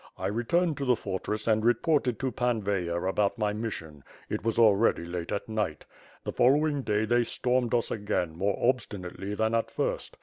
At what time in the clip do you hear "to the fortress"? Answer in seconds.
0.77-1.45